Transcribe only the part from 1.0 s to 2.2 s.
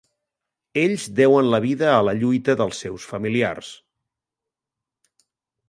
deuen la vida a la